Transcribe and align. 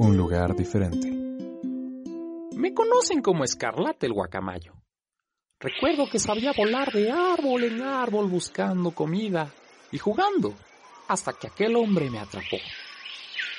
Un 0.00 0.16
lugar 0.16 0.54
diferente. 0.54 1.10
Me 2.54 2.72
conocen 2.72 3.20
como 3.20 3.42
Escarlata 3.42 4.06
el 4.06 4.12
guacamayo. 4.12 4.74
Recuerdo 5.58 6.08
que 6.08 6.20
sabía 6.20 6.52
volar 6.56 6.92
de 6.92 7.10
árbol 7.10 7.64
en 7.64 7.82
árbol 7.82 8.28
buscando 8.28 8.92
comida 8.92 9.52
y 9.90 9.98
jugando, 9.98 10.54
hasta 11.08 11.32
que 11.32 11.48
aquel 11.48 11.74
hombre 11.74 12.08
me 12.10 12.20
atrapó. 12.20 12.58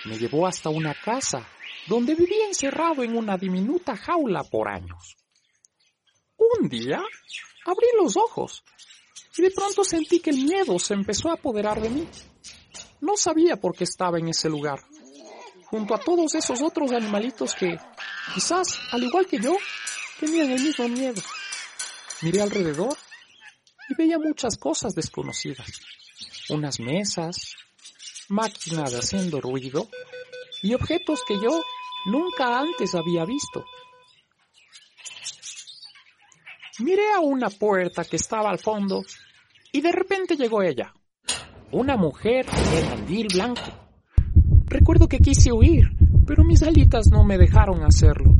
Me 0.06 0.18
llevó 0.18 0.48
hasta 0.48 0.70
una 0.70 0.94
casa 0.94 1.46
donde 1.88 2.16
vivía 2.16 2.48
encerrado 2.48 3.04
en 3.04 3.18
una 3.18 3.38
diminuta 3.38 3.98
jaula 3.98 4.46
por 4.46 4.70
años. 4.70 5.18
Un 6.38 6.70
día 6.70 7.02
abrí 7.66 7.88
los 8.02 8.16
ojos 8.16 8.64
y 9.38 9.42
de 9.42 9.52
pronto 9.52 9.84
sentí 9.84 10.22
que 10.22 10.30
el 10.30 10.38
miedo 10.38 10.80
se 10.80 10.94
empezó 10.94 11.32
a 11.32 11.34
apoderar 11.34 11.82
de 11.82 11.90
mí. 11.90 12.08
No 13.02 13.18
sabía 13.18 13.58
por 13.58 13.76
qué 13.76 13.84
estaba 13.84 14.20
en 14.20 14.30
ese 14.30 14.48
lugar, 14.48 14.80
junto 15.70 15.94
a 15.94 16.00
todos 16.00 16.34
esos 16.36 16.62
otros 16.62 16.92
animalitos 16.92 17.54
que, 17.56 17.78
quizás, 18.34 18.80
al 18.92 19.04
igual 19.04 19.28
que 19.28 19.40
yo, 19.40 19.56
tenían 20.20 20.52
el 20.52 20.62
mismo 20.62 20.88
miedo. 20.88 21.22
Miré 22.22 22.42
alrededor 22.42 22.98
y 23.90 23.96
veía 23.96 24.18
muchas 24.18 24.58
cosas 24.58 24.96
desconocidas. 24.96 25.68
Unas 26.50 26.80
mesas, 26.80 27.56
máquinas 28.30 28.94
haciendo 28.94 29.40
ruido 29.42 29.88
y 30.62 30.74
objetos 30.74 31.22
que 31.28 31.36
yo 31.36 31.64
nunca 32.06 32.60
antes 32.60 32.96
había 32.96 33.26
visto. 33.26 33.64
Miré 36.80 37.12
a 37.14 37.20
una 37.20 37.50
puerta 37.50 38.06
que 38.06 38.16
estaba 38.16 38.50
al 38.50 38.60
fondo 38.60 39.04
y 39.72 39.82
de 39.82 39.92
repente 39.92 40.36
llegó 40.36 40.64
ella, 40.64 40.94
una 41.72 41.98
mujer 41.98 42.46
de 42.46 42.84
mandil 42.90 43.28
blanco. 43.34 43.79
Recuerdo 44.70 45.08
que 45.08 45.18
quise 45.18 45.52
huir, 45.52 45.90
pero 46.28 46.44
mis 46.44 46.62
alitas 46.62 47.08
no 47.12 47.24
me 47.24 47.40
dejaron 47.40 47.84
hacerlo. 47.84 48.36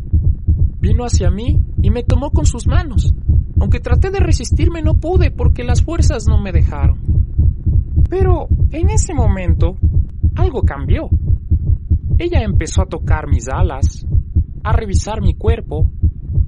Vino 0.80 1.04
hacia 1.04 1.32
mí 1.32 1.60
y 1.82 1.90
me 1.90 2.04
tomó 2.04 2.30
con 2.30 2.46
sus 2.46 2.68
manos. 2.68 3.12
Aunque 3.60 3.80
traté 3.80 4.12
de 4.12 4.20
resistirme 4.20 4.84
no 4.84 5.00
pude 5.00 5.32
porque 5.32 5.64
las 5.64 5.84
fuerzas 5.84 6.26
no 6.28 6.40
me 6.40 6.52
dejaron. 6.52 7.00
Pero 8.10 8.48
en 8.72 8.90
ese 8.90 9.16
momento 9.16 9.78
algo 10.36 10.62
cambió. 10.62 11.10
Ella 12.20 12.42
empezó 12.42 12.84
a 12.84 12.90
tocar 12.90 13.28
mis 13.28 13.48
alas, 13.50 14.06
a 14.64 14.72
revisar 14.74 15.22
mi 15.22 15.34
cuerpo, 15.34 15.92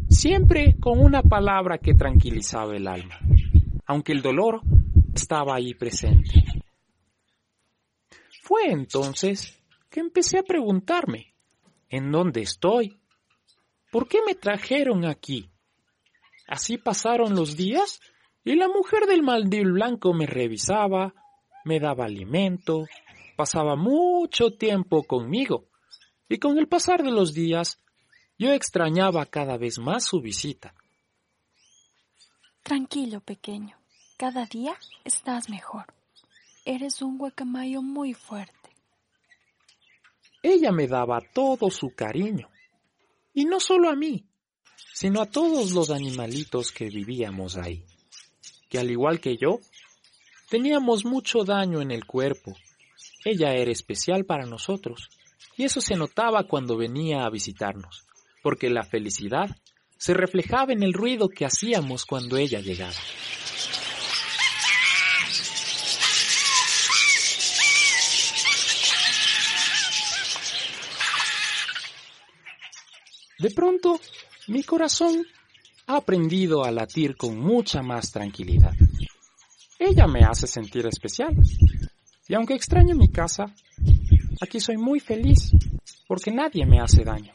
siempre 0.09 0.77
con 0.79 0.99
una 0.99 1.23
palabra 1.23 1.79
que 1.79 1.95
tranquilizaba 1.95 2.75
el 2.75 2.87
alma, 2.87 3.15
aunque 3.87 4.11
el 4.11 4.21
dolor 4.21 4.61
estaba 5.15 5.55
ahí 5.55 5.73
presente. 5.73 6.43
Fue 8.43 8.69
entonces 8.69 9.60
que 9.91 9.99
empecé 9.99 10.39
a 10.39 10.43
preguntarme, 10.43 11.35
¿en 11.89 12.11
dónde 12.11 12.41
estoy? 12.41 12.97
¿Por 13.91 14.07
qué 14.07 14.19
me 14.25 14.35
trajeron 14.35 15.05
aquí? 15.05 15.51
Así 16.47 16.77
pasaron 16.77 17.35
los 17.35 17.57
días 17.57 17.99
y 18.43 18.55
la 18.55 18.69
mujer 18.69 19.05
del 19.05 19.21
maldil 19.21 19.73
blanco 19.73 20.13
me 20.13 20.25
revisaba, 20.25 21.13
me 21.65 21.79
daba 21.79 22.05
alimento, 22.05 22.85
pasaba 23.35 23.75
mucho 23.75 24.51
tiempo 24.51 25.03
conmigo. 25.03 25.67
Y 26.29 26.39
con 26.39 26.57
el 26.57 26.69
pasar 26.69 27.03
de 27.03 27.11
los 27.11 27.33
días, 27.33 27.81
yo 28.37 28.53
extrañaba 28.53 29.25
cada 29.25 29.57
vez 29.57 29.77
más 29.77 30.05
su 30.05 30.21
visita. 30.21 30.73
Tranquilo, 32.63 33.19
pequeño. 33.19 33.75
Cada 34.17 34.45
día 34.45 34.77
estás 35.03 35.49
mejor. 35.49 35.93
Eres 36.63 37.01
un 37.01 37.17
guacamayo 37.17 37.81
muy 37.81 38.13
fuerte. 38.13 38.60
Ella 40.41 40.71
me 40.71 40.87
daba 40.87 41.21
todo 41.33 41.69
su 41.69 41.93
cariño. 41.93 42.49
Y 43.33 43.45
no 43.45 43.59
solo 43.59 43.89
a 43.89 43.95
mí, 43.95 44.25
sino 44.93 45.21
a 45.21 45.25
todos 45.25 45.71
los 45.71 45.89
animalitos 45.89 46.71
que 46.71 46.89
vivíamos 46.89 47.57
ahí, 47.57 47.85
que 48.69 48.79
al 48.79 48.91
igual 48.91 49.19
que 49.19 49.37
yo, 49.37 49.59
teníamos 50.49 51.05
mucho 51.05 51.43
daño 51.43 51.81
en 51.81 51.91
el 51.91 52.05
cuerpo. 52.05 52.55
Ella 53.23 53.53
era 53.53 53.71
especial 53.71 54.25
para 54.25 54.45
nosotros, 54.45 55.09
y 55.55 55.63
eso 55.63 55.79
se 55.79 55.95
notaba 55.95 56.43
cuando 56.47 56.75
venía 56.75 57.23
a 57.23 57.29
visitarnos, 57.29 58.05
porque 58.41 58.69
la 58.69 58.83
felicidad 58.83 59.55
se 59.97 60.13
reflejaba 60.13 60.73
en 60.73 60.83
el 60.83 60.93
ruido 60.93 61.29
que 61.29 61.45
hacíamos 61.45 62.05
cuando 62.05 62.37
ella 62.37 62.59
llegaba. 62.59 62.95
De 73.41 73.49
pronto, 73.49 73.99
mi 74.49 74.61
corazón 74.61 75.25
ha 75.87 75.97
aprendido 75.97 76.63
a 76.63 76.71
latir 76.71 77.17
con 77.17 77.39
mucha 77.39 77.81
más 77.81 78.11
tranquilidad. 78.11 78.73
Ella 79.79 80.05
me 80.05 80.19
hace 80.23 80.45
sentir 80.45 80.85
especial. 80.85 81.35
Y 82.27 82.35
aunque 82.35 82.53
extraño 82.53 82.95
mi 82.95 83.09
casa, 83.09 83.45
aquí 84.39 84.59
soy 84.59 84.77
muy 84.77 84.99
feliz 84.99 85.51
porque 86.07 86.29
nadie 86.29 86.67
me 86.67 86.79
hace 86.79 87.03
daño. 87.03 87.33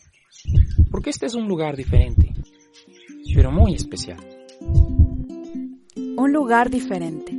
Porque 0.92 1.10
este 1.10 1.26
es 1.26 1.34
un 1.34 1.48
lugar 1.48 1.76
diferente, 1.76 2.32
pero 3.34 3.50
muy 3.50 3.74
especial. 3.74 4.20
Un 5.96 6.32
lugar 6.32 6.70
diferente. 6.70 7.32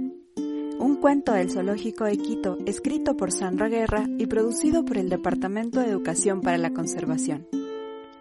Un 0.80 0.98
cuento 1.00 1.32
del 1.32 1.50
Zoológico 1.50 2.04
de 2.04 2.18
Quito 2.18 2.58
escrito 2.66 3.16
por 3.16 3.32
Sandra 3.32 3.70
Guerra 3.70 4.06
y 4.18 4.26
producido 4.26 4.84
por 4.84 4.98
el 4.98 5.08
Departamento 5.08 5.80
de 5.80 5.88
Educación 5.88 6.42
para 6.42 6.58
la 6.58 6.74
Conservación. 6.74 7.48